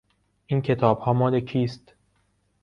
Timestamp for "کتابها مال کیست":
0.61-1.93